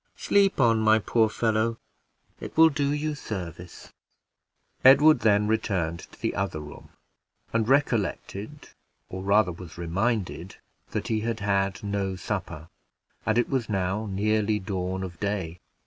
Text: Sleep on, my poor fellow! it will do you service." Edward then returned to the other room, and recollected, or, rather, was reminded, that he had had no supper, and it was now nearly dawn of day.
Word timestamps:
Sleep 0.17 0.59
on, 0.59 0.79
my 0.79 0.97
poor 0.97 1.29
fellow! 1.29 1.77
it 2.39 2.57
will 2.57 2.69
do 2.69 2.91
you 2.91 3.13
service." 3.13 3.93
Edward 4.83 5.19
then 5.19 5.47
returned 5.47 5.99
to 5.99 6.19
the 6.19 6.33
other 6.33 6.59
room, 6.59 6.89
and 7.53 7.69
recollected, 7.69 8.69
or, 9.09 9.21
rather, 9.21 9.51
was 9.51 9.77
reminded, 9.77 10.55
that 10.89 11.09
he 11.09 11.19
had 11.19 11.41
had 11.41 11.83
no 11.83 12.15
supper, 12.15 12.67
and 13.27 13.37
it 13.37 13.47
was 13.47 13.69
now 13.69 14.07
nearly 14.07 14.57
dawn 14.57 15.03
of 15.03 15.19
day. 15.19 15.59